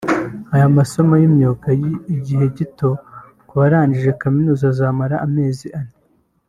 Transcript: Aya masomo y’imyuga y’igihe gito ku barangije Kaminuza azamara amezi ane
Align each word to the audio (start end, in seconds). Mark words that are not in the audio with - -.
Aya 0.53 0.67
masomo 0.77 1.13
y’imyuga 1.21 1.67
y’igihe 1.81 2.45
gito 2.57 2.89
ku 3.47 3.53
barangije 3.59 4.11
Kaminuza 4.21 4.63
azamara 4.73 5.15
amezi 5.27 5.67
ane 5.79 5.95